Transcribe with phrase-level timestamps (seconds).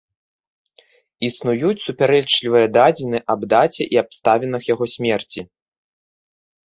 [1.27, 5.39] Існуюць супярэчлівыя дадзеныя аб даце і абставінах яго смерці.